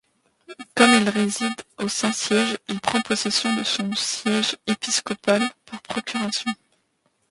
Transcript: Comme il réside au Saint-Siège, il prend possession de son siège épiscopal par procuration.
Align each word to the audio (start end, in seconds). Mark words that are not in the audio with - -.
Comme 0.75 0.95
il 0.95 1.07
réside 1.09 1.61
au 1.77 1.87
Saint-Siège, 1.87 2.57
il 2.69 2.81
prend 2.81 3.01
possession 3.01 3.55
de 3.55 3.63
son 3.63 3.93
siège 3.93 4.57
épiscopal 4.65 5.43
par 5.67 5.79
procuration. 5.83 6.51